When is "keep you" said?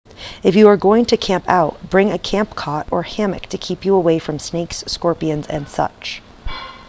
3.59-3.93